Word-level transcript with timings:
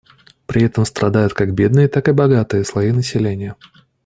При 0.47 0.63
этом 0.63 0.83
страдают 0.85 1.35
как 1.35 1.53
бедные, 1.53 1.87
так 1.87 2.07
и 2.07 2.11
богатые 2.11 2.63
слои 2.63 2.91
населения. 2.91 3.55